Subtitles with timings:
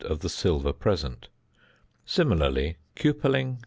[0.03, 1.27] of the silver present.
[2.07, 3.59] Similarly, cupelling 0.